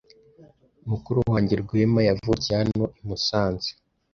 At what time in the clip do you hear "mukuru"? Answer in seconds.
0.89-1.19